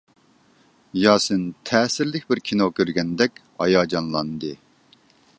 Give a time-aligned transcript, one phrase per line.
[0.99, 4.51] ياسىن تەسىرلىك بىر كىنو كۆرگەندەك ھاياجانلاندى.